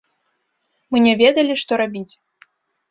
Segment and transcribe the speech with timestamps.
[0.95, 2.09] Мы не ведалі, што рабіць.